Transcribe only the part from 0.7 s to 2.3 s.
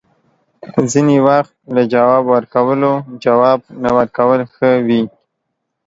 ځینې وخت له جواب